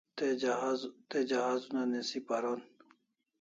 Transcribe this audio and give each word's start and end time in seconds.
Te 1.09 1.19
jahaz 1.25 1.61
una 1.73 1.83
nisi 1.91 2.17
paron 2.27 2.59